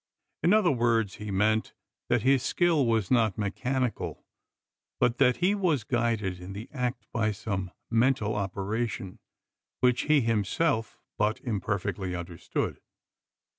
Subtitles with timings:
[0.41, 1.73] In other words: he meant,
[2.09, 4.25] that his skill was not mechanical;
[4.99, 9.19] but that he was guided in the act by some mental operation
[9.79, 12.81] which he himself but imperfectly understood.